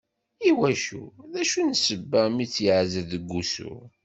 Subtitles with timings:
[0.49, 1.01] I wacu,
[1.31, 3.73] d acu n ssebba mi tt-yeɛzel deg wusu.